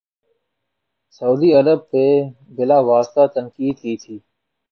[1.13, 2.09] سعودی Arab پر
[2.55, 4.15] بلا واسطہ تنقید کی تھی